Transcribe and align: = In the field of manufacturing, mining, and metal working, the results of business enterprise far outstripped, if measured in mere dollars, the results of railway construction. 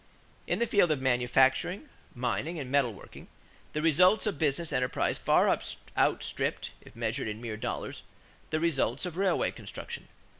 = 0.27 0.47
In 0.51 0.57
the 0.57 0.65
field 0.65 0.89
of 0.89 0.99
manufacturing, 0.99 1.87
mining, 2.15 2.57
and 2.57 2.71
metal 2.71 2.91
working, 2.91 3.27
the 3.73 3.83
results 3.83 4.25
of 4.25 4.39
business 4.39 4.73
enterprise 4.73 5.19
far 5.19 5.47
outstripped, 5.95 6.71
if 6.81 6.95
measured 6.95 7.27
in 7.27 7.39
mere 7.39 7.55
dollars, 7.55 8.01
the 8.49 8.59
results 8.59 9.05
of 9.05 9.15
railway 9.15 9.51
construction. 9.51 10.07